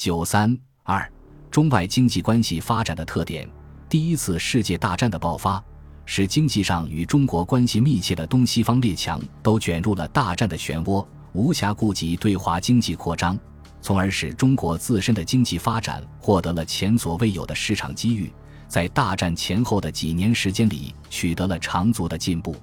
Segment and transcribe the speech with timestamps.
[0.00, 1.12] 九三二，
[1.50, 3.46] 中外经济关系发展的特点。
[3.86, 5.62] 第一次世界大战的爆发，
[6.06, 13.38] 使经济上与中国关系密切的东西方列强都卷入了大战的漩涡，无暇顾及对华经济扩张，
[13.82, 18.32] 从而使中国自身的经济发展获得了前所未有的市场机遇，
[18.68, 22.56] 在大战前后的几年时间里取得了长足的进步。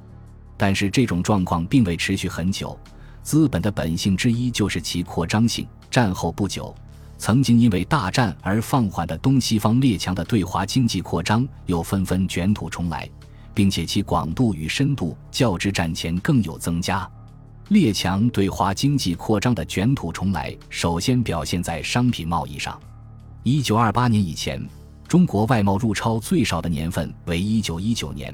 [0.58, 2.76] 但是这种状况并未持续很久，
[3.22, 5.68] 资本的本性之一就是其扩张性。
[5.90, 6.76] 战后不久，
[7.18, 13.10] 曾经因为大战而放缓的东西方列强的对华经济扩张又纷纷卷土重来，
[13.54, 17.10] 并且其广度与深度较之战前更有增加。
[17.70, 22.80] 列强对华经济扩张的卷土重来，首先表现在商品贸易上。
[23.44, 24.64] 一九二八年以前，
[25.08, 28.34] 中国外贸入超最少的年份为一九一九年。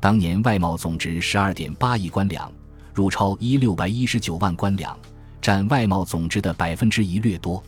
[0.00, 2.52] 当年外贸总值十二点八亿官两，
[2.94, 4.96] 入超一六百一十九万官两，
[5.40, 7.60] 占外贸总值的百分之一略多。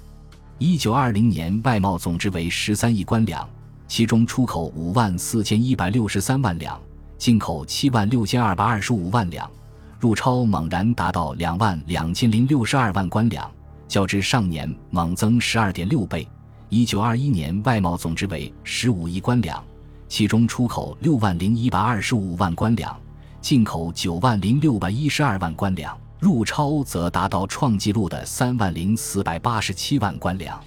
[0.62, 3.48] 一九二零年外贸总值为十三亿官两，
[3.88, 6.78] 其中出口五万四千一百六十三万两，
[7.17, 9.50] 进口七万六千二百二十五万两，
[9.98, 13.50] 入超猛然达到两万两千零六十二万官两，
[13.89, 16.28] 较之上年猛增十二点六倍。
[16.69, 19.64] 一九二一年外贸总值为十五亿官两。
[20.08, 22.95] 其中出口六万零一百二十五万官两，
[23.41, 30.63] 进口九万零六百一十二万官两，入超则达到创纪录的三万零四百八十七万官两。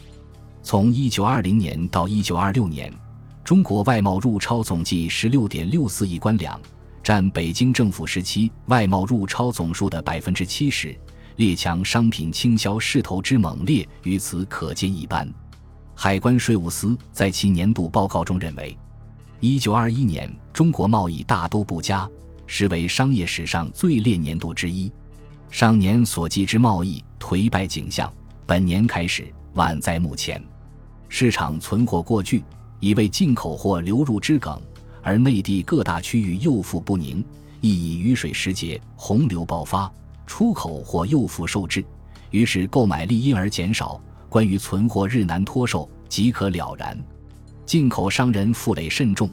[0.63, 2.91] 从一九二零年到一九二六年，
[3.43, 6.59] 中国外贸入超总计十六点六四亿官两，
[7.03, 10.97] 占北京政府时期外贸入超总数的百分之七十。
[11.35, 15.31] 列强商品倾销势头之猛烈，于此可见一斑。
[15.93, 18.75] 海关税务司在其年度报告中认为。
[19.39, 22.09] 一九二一年，中国贸易大都不佳，
[22.47, 24.91] 实为商业史上最劣年度之一。
[25.53, 28.11] 上年所记之贸易颓败景象，
[28.43, 29.23] 本年开始
[29.53, 30.43] 晚在目前。
[31.09, 32.43] 市场存货过巨，
[32.79, 34.59] 已为进口货流入之梗；
[35.03, 37.23] 而内地各大区域又富不宁，
[37.61, 39.93] 亦以雨水时节洪流爆发，
[40.25, 41.85] 出口货又复受制，
[42.31, 44.01] 于是购买力因而减少。
[44.29, 46.99] 关于存货日难脱售，即可了然。
[47.63, 49.29] 进口商人负累甚重，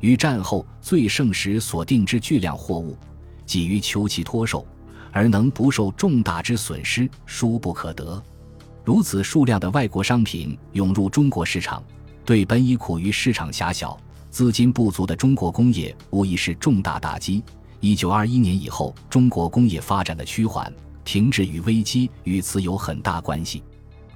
[0.00, 2.98] 于战后最盛时所定之巨量货物，
[3.46, 4.66] 急于求其脱售，
[5.12, 8.22] 而能不受重大之损失，殊不可得。
[8.84, 11.82] 如此数量的外国商品涌入中国市场，
[12.24, 13.98] 对本已苦于市场狭小、
[14.30, 17.42] 资金不足的中国工业，无疑是重大打击。
[17.80, 20.72] 一九二一年以后，中国工业发展的趋缓、
[21.04, 23.62] 停滞与危机与此有很大关系。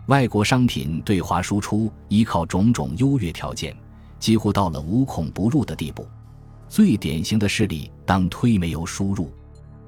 [0.06, 3.74] 外国商品对华输出依靠种种优越条件，
[4.18, 6.06] 几乎到了无孔不入的地步。
[6.68, 9.30] 最典型的事例当推煤油输入。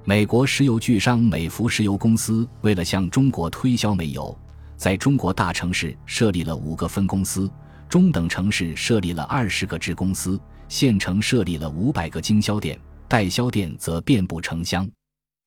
[0.09, 4.39] 美国石油巨商美孚石油公司为了向中国推销煤油，
[4.77, 7.51] 在中国大城市设立了五个分公司，
[7.89, 12.79] 中等城市设立了二十个支公司，县城设立了五百个经销店，
[13.09, 14.89] 代销店则遍布城乡。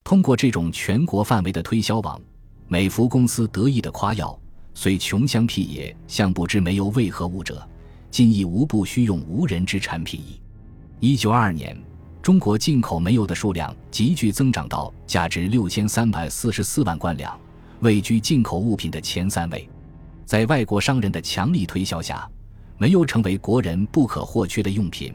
[0.03, 2.19] 通过这种全国范围的推销网，
[2.67, 4.37] 美孚公司得意的夸耀。
[4.73, 7.65] 虽穷乡僻野，向不知煤油为何物者，
[8.11, 10.41] 今亦无不需用无人之产品矣。
[10.99, 11.81] 一九二二年，
[12.21, 17.39] 中国进口煤油的数量急剧增长到价值六千三百四十四万贯两，
[17.79, 19.67] 位居进口物品的前三位。
[20.25, 22.29] 在外国商人的强力推销下，
[22.77, 25.13] 煤油成为国人不可或缺的用品，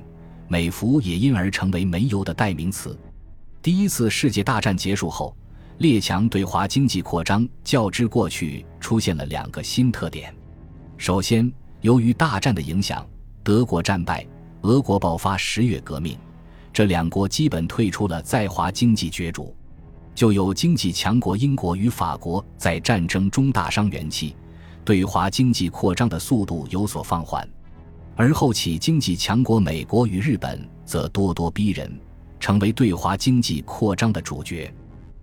[0.48, 2.98] 美孚也因而成为煤油的代名词。
[3.62, 5.36] 第一次世界大战结束后。
[5.78, 10.32] 列强对华经济扩张较之过去出现了两个新特点。
[10.96, 13.04] 首先，由于大战的影响，
[13.42, 14.24] 德国战败，
[14.62, 16.16] 俄国爆发十月革命，
[16.74, 19.54] 这两国基本退出了在华经济角逐。
[20.12, 24.34] 就有经济强国英国与法国在战争中大伤元气，
[24.84, 27.48] 对华经济扩张的速度有所放缓。
[28.16, 31.96] 而后起经济强国美国与日本则咄咄逼人，
[32.40, 34.72] 成为对华经济扩张的主角。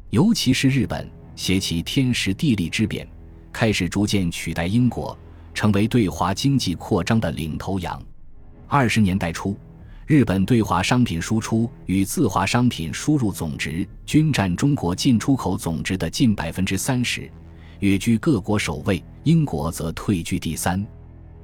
[0.10, 3.06] 尤其是日本，携其天时地利之便，
[3.52, 5.18] 开始逐渐取代英国，
[5.54, 8.02] 成为对华经济扩张的领头羊。
[8.68, 9.58] 二十年代初，
[10.08, 17.32] 日本对华商品输出与自华商品输入总值均占中国进出口总值的近百分之三十，
[17.80, 19.04] 跃居各国首位。
[19.24, 20.84] 英国则退居第三。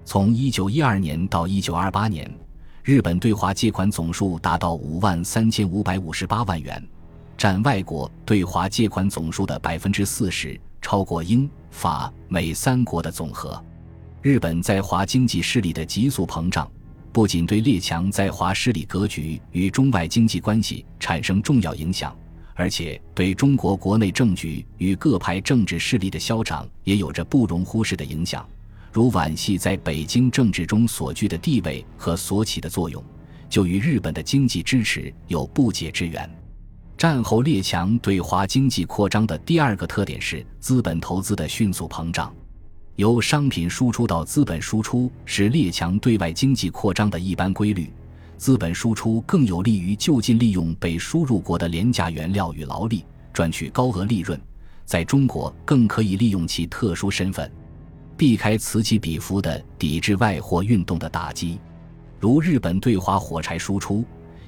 [0.04, 2.28] 从一九一二年到一九二八年，
[2.84, 6.84] 日本对华借款总数达到五万三千五百五十八万元。
[7.38, 13.64] 占外国对华借款总数的百分之四十，超过英法美三国的总和。
[14.24, 16.68] 日本在华经济势力的急速膨胀，
[17.18, 22.16] 不仅对列强在华势力格局与中外经济关系产生重要影响，
[22.54, 28.48] 而且对中国国内政局与各派政治势力的消长也有着不容忽视的影响。
[28.94, 33.04] 如皖系在北京政治中所居的地位和所起的作用，
[33.50, 36.30] 就与日本的经济支持有不解之缘。
[37.00, 42.32] 战后列强对华经济扩张的第二个特点是资本投资的迅速膨胀。
[42.98, 47.94] 由商品输出到资本输出是列强对外经济扩张的一般规律。
[48.38, 54.40] 资本输出更有利于就近利用被输入国的廉价原料与劳力，赚取高额利润。
[54.84, 57.52] 在中国，更可以利用其特殊身份，
[58.18, 61.60] 避开此起彼伏的抵制外货运动的打击。
[62.20, 64.04] 如日本对华火柴输出。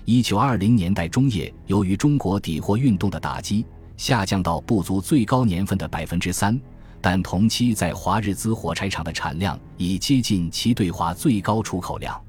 [0.05, 3.63] 一九二零年代中叶，由于中国抵货运动的打击，
[3.95, 6.59] 下降到不足最高年份的百分之三。
[7.01, 12.19] 但同期在华日资火柴厂的产量已接近其对华最高出口量。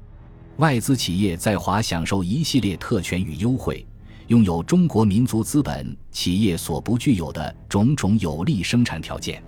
[0.57, 3.85] 外资企业在华享受一系列特权与优惠，
[4.27, 9.43] 拥有中国民族资本企业所不具有的种种有利生产条件。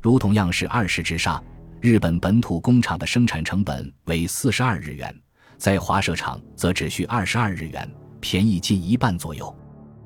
[0.00, 1.42] 如同样是二十支纱，
[1.80, 5.14] 日本本土工厂的生产成本为四十二日元。
[5.56, 9.54] 在华设厂则只需二十二日元，便宜近一半左右，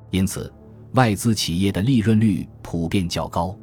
[0.09, 0.51] 因此
[0.93, 3.55] 外资企业的利润率普遍较高。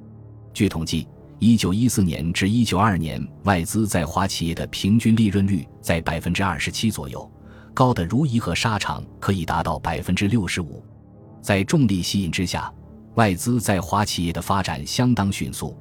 [0.52, 1.06] 据统计，
[1.38, 7.30] 一九一四年至一九二年，外资在华企业的平均利润率在百分之二十七左右，
[7.72, 10.84] 高的如颐和纱厂可以达到百分之六十五。
[11.40, 12.72] 在重力吸引之下，
[13.14, 15.76] 外资在华企业的发展相当迅速。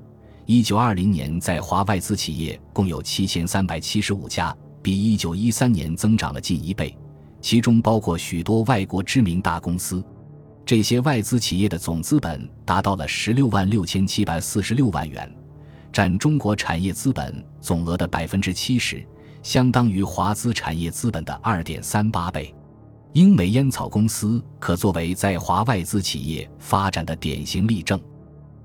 [0.46, 4.56] 一九二零年，在华外资企业共有七千三百七十五家。
[4.82, 6.98] 比一九一三年增长了近一倍，
[7.42, 10.02] 其中包括许多外国知名大公司。
[10.70, 15.28] 这些外资企业的总资本达到了十六万六千七百四十六万元，
[15.92, 19.04] 占中国产业资本总额的百分之七十，
[19.42, 22.54] 相当于华资产业资本的二点三八倍。
[23.14, 28.00] 英美烟草公司可作为在华外资企业发展的典型例证。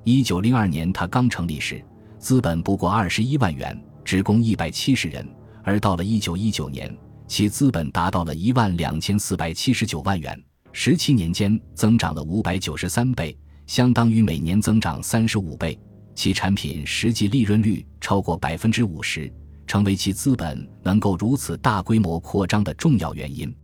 [0.02, 1.82] 一九零二年，它刚成立时，
[2.18, 5.26] 资本不过二十一万元，职工一百七十人。
[5.62, 6.94] 而到了一九一九年，
[7.26, 10.38] 其资本达到了一万两千四百七十九万元，
[10.76, 13.34] 十七年间增长了五百九十三倍，
[13.64, 15.78] 相当于每年增长三十五倍。
[16.16, 19.32] 其产品实际利润率超过百分之五十，
[19.68, 23.54] 成为其资本能够如此大规模扩张的重要原因。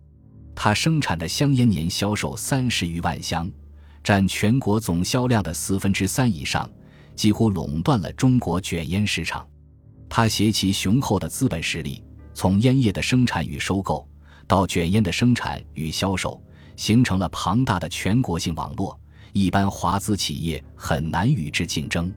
[0.54, 3.50] 它生产的香烟年销售三十余万箱，
[4.04, 6.70] 占全国总销量的四分之三以上，
[7.16, 9.44] 几乎垄断了中国卷烟市场。
[10.08, 12.04] 他携其雄厚的资本实力，
[12.34, 14.08] 从烟叶的生产与收购
[14.46, 16.40] 到卷烟的生产与销售，
[16.80, 18.98] 形成了庞大的全国性网络，
[19.34, 22.10] 一般华资企业很难与之竞争。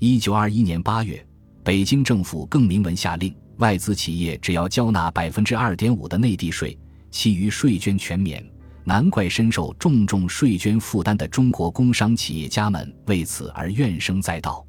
[0.00, 1.24] 一九二一年八月，
[1.62, 6.76] 北京政府更明文下令，外资企业只要交纳百分之二点五的内地税，
[7.12, 8.44] 其余税捐全免。
[8.82, 14.66] 难怪深受重重税捐负担的中国工商企业家们为此而怨声载道。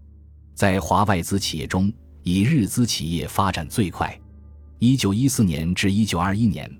[0.53, 1.91] 在华外资企业中，
[2.21, 4.15] 以日资企业发展最快。
[4.77, 6.71] 一九一四年至一九二一年，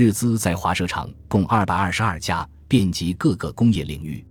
[0.00, 4.26] 日资在华设厂共二百二十二家，遍及各个工业领域。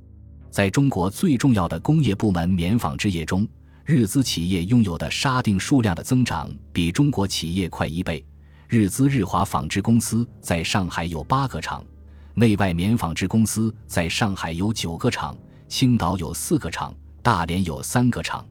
[0.49, 3.47] 在中国最重要的工业部门棉纺织业中，
[3.85, 8.25] 日资企业拥有的沙锭数量的增长比中国企业快一倍。
[8.67, 11.85] 日资日华纺织公司在上海有八个厂，
[12.33, 15.37] 内外棉纺织公司在上海有九个厂，
[15.67, 16.91] 青岛有四个厂，
[17.21, 18.43] 大连有三个厂。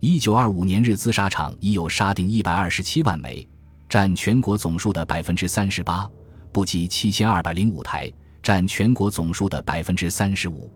[0.00, 3.48] 一九二五年，日资纱厂已有纱锭一百二十七万枚，
[3.88, 6.10] 占全国总数的百分之三十八，
[6.52, 8.12] 不及七千二百零五台，
[8.42, 10.70] 占全国总数的百分之三十五。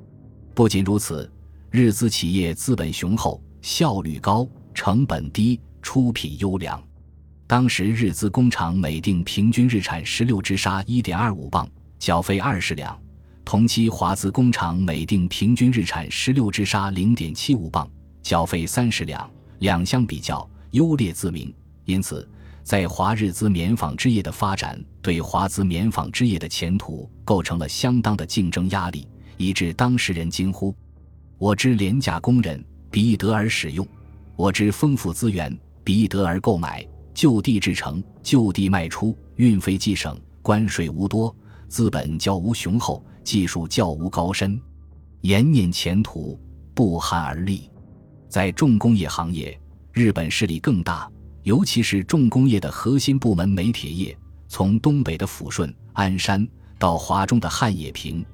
[0.54, 1.30] 不仅如此，
[1.70, 6.82] 日资企业资本雄厚，效率高，成本低，出品优良。
[7.46, 12.94] 当时日资工厂每锭平均日产十六支纱一点二五磅，缴费二十两；
[13.44, 17.88] 同期华资工厂每锭平均日产十六支纱零点七五磅。
[18.22, 21.52] 缴费三十两，两相比较优劣自明。
[21.84, 22.28] 因此，
[22.62, 30.74] 在华日资棉纺织业的发展，对华资棉纺织业的前途构成了相当的竞争压力，以致当事人惊呼
[31.38, 33.84] ：“我之廉价工人，比易得而使用；
[34.36, 36.86] 我之丰富资源，比易得而购买。
[37.12, 41.34] 就地制成，就地卖出，运费既省，关税无多，
[41.68, 44.58] 资本较无雄厚，技术较无高深，
[45.20, 46.40] 延念前途，
[46.74, 47.68] 不寒而栗。”
[48.30, 49.60] 在重工业行业，
[49.92, 51.10] 日本势力更大，
[51.42, 54.16] 尤其是重工业的核心部门煤铁业，
[54.48, 56.46] 从东北的抚顺、鞍山
[56.78, 58.24] 到华中的汉冶萍，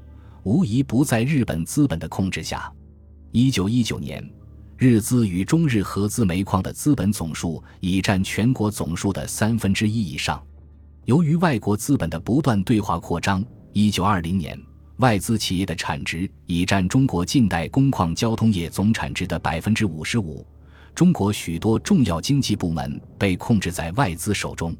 [0.42, 2.70] 无疑不在日本资本的控制下。
[3.32, 4.22] 一九一九年，
[4.76, 10.42] 日资与中日合资煤矿的资本总数已占全国总数的三分之一以上。
[11.06, 14.58] 由于外国资本的不断对华扩张，一九二零年。
[14.98, 20.44] 外资企业的产值已占中国近代工矿交通业总产值的百分之五十五，
[20.98, 24.76] 中国许多重要经济部门被控制在外资手中。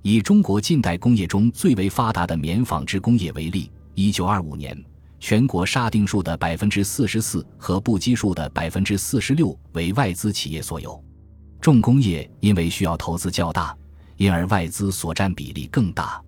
[0.00, 4.74] 以中国近代工业中最为发达的棉纺织工业为例，一九二五年，
[5.18, 10.98] 全国沙定数的百分之四十四和布基数的百分之四十六为外资企业所有。
[11.60, 13.76] 重工业因为需要投资较大，
[14.16, 16.18] 因而外资所占比例更大。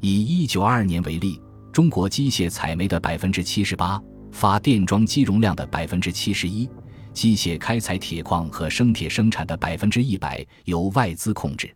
[0.00, 1.42] 以一九二二年为例，
[1.72, 6.70] 中国机械采煤的百分之七十八，发电装机容量的百分之七十一，
[7.12, 11.74] 机械开采铁矿和生铁生产的百分之一百由外资控制。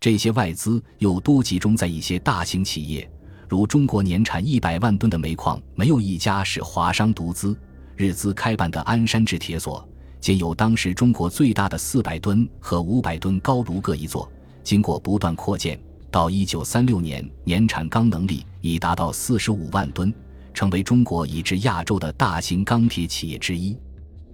[0.00, 3.10] 这些外资又多集中在一些大型企业，
[3.48, 7.56] 如中国年产一百万吨的煤矿，没有一家是华商独资。
[7.96, 9.88] 日资开办的鞍山制铁所，
[10.20, 14.30] 仅有当时中国最大的四百吨和五百吨高炉各一座。
[14.62, 15.78] 经过不断扩建，
[16.10, 20.12] 到一九三六年，年产钢能力已达到四十五万吨，
[20.52, 23.76] 成为中国以至亚洲的大型钢铁企业之一。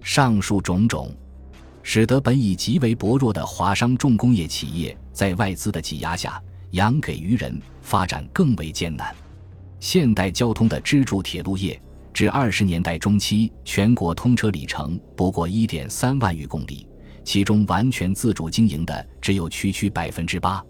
[0.01, 1.15] 上述种种。
[1.83, 6.39] 使得本已极为薄弱的华商重工业企业在外资的挤压下，
[6.71, 9.15] 养给于人，发展更为艰难。
[9.79, 11.81] 现代交通的支柱铁路业，
[12.13, 16.87] 至二十年代中期，全国通车里程不过一点三万余公里，
[17.23, 20.63] 其中完全自主经营的只有区区百分之八。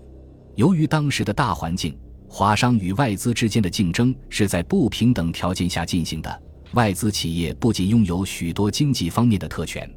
[0.56, 1.98] 由于当时的大环境，
[2.30, 6.42] 华商与外资之间的竞争是在不平等条件下进行的。
[6.74, 9.90] 外资企业不仅拥有许多经济方面的特权。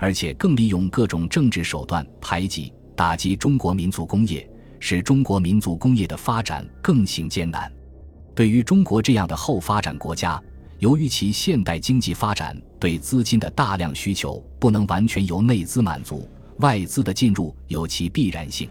[0.00, 7.68] 而且更利用各种政治手段排挤、打击中国民族工业，使中国民族工业的发展更形艰难。
[8.32, 10.40] 对于中国这样的后发展国家，
[10.78, 18.70] 由于其现代经济发展对资金的大量需求不能完全由内资满足，外资的进入有其必然性。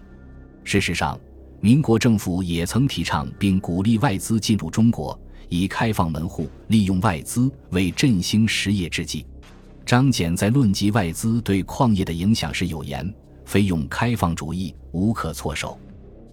[0.64, 1.20] 事实上，
[1.60, 9.26] 民国政府也曾提倡并鼓励外资进入中国，以开放门户、利用外资为振兴实业之计。
[9.86, 13.14] 张謇在论及外资对矿业的影响时有言
[13.46, 15.80] ：“非用开放主义，无可措手。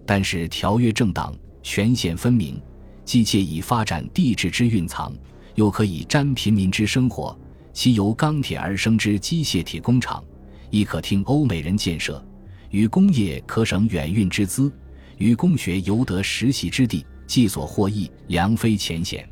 [0.04, 2.60] 但是条约政党，权限分明，
[3.04, 5.14] 既借以发展地质之蕴藏，
[5.54, 7.38] 又可以沾平民之生活。
[7.72, 10.22] 其由钢铁而生之机械铁工厂，
[10.70, 12.24] 亦可听欧美人建设，
[12.70, 14.72] 与工业可省远运之资，
[15.18, 19.28] 与工学犹得实习之地，既所获益，良非浅显。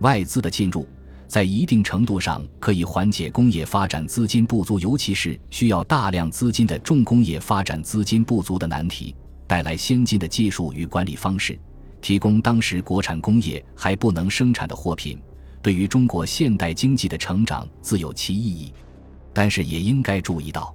[0.00, 0.86] 外资的进入。”
[1.32, 11.58] 在一定程度上可以缓解工业发展资金不足，尤其是需要大量资金的重工业发展资金不足的难题，带来先进的技术与管理方式，
[12.02, 15.18] 提供当时国产工业还不能生产的货品，
[15.62, 18.70] 对于中国现代经济的成长自有其意义。
[19.32, 20.74] 但是也应该注意到，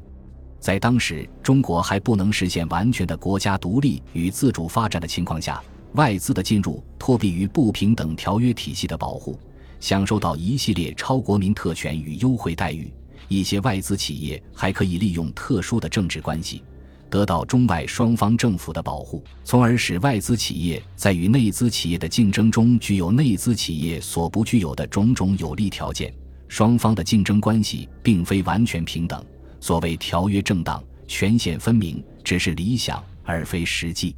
[0.59, 5.61] 在当时中国还不能实现完全的国家独立与自主发展的情况下，
[5.97, 9.37] 外资的进入托庇于不平等条约体系的保护。
[9.79, 12.91] 享受到一系列超国民特权与优惠待遇，
[13.27, 16.63] 一些外资企业还可以利用特殊的政治关系，
[17.11, 26.11] 得到中外双方政府的保护，从而使外资企业在与内资企业的竞争中具有内资企业所不具有的种种有利条件。
[26.47, 29.23] 双方的竞争关系并非完全平等，
[29.59, 34.15] 所谓条约正当、权限分明，只是理想而非实际。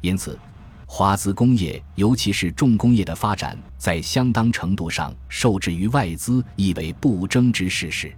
[0.00, 0.38] 因此。
[0.94, 8.14] 华资工业，尤其是重工业的发展，在相当程度上受制于外资，亦为不争之事实。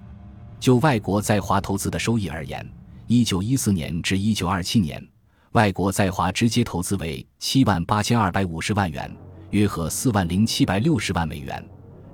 [0.58, 2.68] 就外国在华投资的收益而言，
[3.06, 5.00] 一九一四年至一九二七年，
[5.52, 9.08] 外国在华直接投资为七万八千二百五十万元，
[9.50, 11.62] 约合四万零七百六十万美元；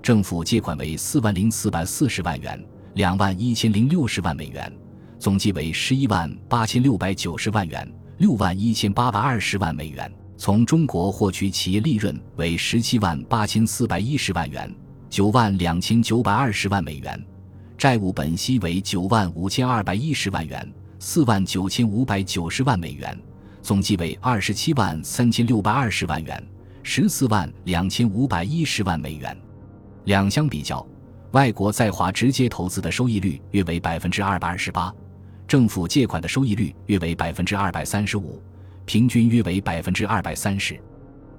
[0.02, 2.62] 政府借款为四万零四百四十万元，
[2.96, 4.70] 两万一千零六十万美元，
[5.18, 10.12] 总计为十一万八千六百九十万元，六万一千八百二十万美元。
[10.40, 14.74] 从中国获取企业利润为十七万八千四百一十万元，
[15.10, 17.22] 九万两千九百二十万美元，
[17.76, 20.66] 债务本息为九万五千二百一十万元，
[20.98, 23.14] 四万九千五百九十万美元，
[23.60, 26.42] 总计为二十七万三千六百二十万元，
[26.82, 29.36] 十四万两千五百一十万美元。
[30.04, 30.86] 两相比较，
[31.32, 34.90] 外国在华直接投资的收益率约为百分之二百二十八，
[35.46, 38.42] 政府借款的收益率约为百分之二百三十五。
[38.90, 40.76] 平均约为百分之二百三十。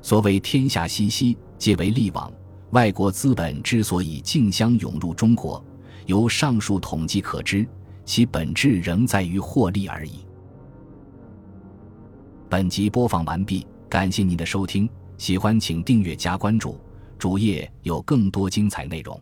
[0.02, 2.32] 所谓天下熙熙，皆为利往。
[2.70, 5.62] 外国资本之所以竞相涌入中国，
[6.06, 7.68] 由上述统计可知，
[8.06, 10.26] 其本质仍在于获利而已。
[12.50, 16.80] 本集播放完毕，感谢您的收听，喜欢请订阅加关注，
[17.20, 19.22] 主页有更多精彩内容。